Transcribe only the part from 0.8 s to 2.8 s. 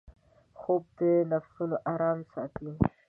د نفسونـو آرام ساتي